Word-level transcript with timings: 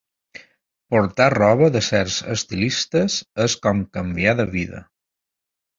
Portar 0.93 1.27
roba 1.33 1.69
de 1.75 1.83
certs 1.89 2.17
estilistes 2.39 3.21
és 3.47 3.61
com 3.67 3.87
canviar 3.99 4.39
de 4.43 4.53
vida. 4.59 4.85